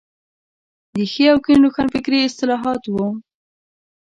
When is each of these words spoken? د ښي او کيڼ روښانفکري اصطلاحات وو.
د 0.95 0.97
ښي 1.11 1.23
او 1.31 1.37
کيڼ 1.45 1.57
روښانفکري 1.65 2.19
اصطلاحات 2.23 2.81
وو. 2.87 3.07